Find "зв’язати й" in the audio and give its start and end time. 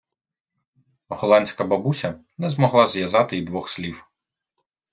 2.87-3.41